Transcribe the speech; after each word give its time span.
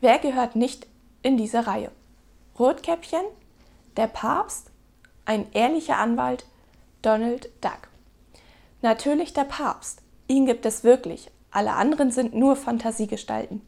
Wer 0.00 0.18
gehört 0.18 0.56
nicht 0.56 0.86
in 1.22 1.36
diese 1.36 1.66
Reihe? 1.66 1.90
Rotkäppchen, 2.58 3.24
der 3.96 4.06
Papst, 4.06 4.70
ein 5.26 5.52
ehrlicher 5.52 5.98
Anwalt, 5.98 6.46
Donald 7.02 7.50
Duck. 7.60 7.88
Natürlich 8.82 9.34
der 9.34 9.44
Papst. 9.44 10.02
Ihn 10.26 10.46
gibt 10.46 10.64
es 10.64 10.84
wirklich. 10.84 11.30
Alle 11.50 11.72
anderen 11.72 12.10
sind 12.10 12.34
nur 12.34 12.56
Fantasiegestalten. 12.56 13.60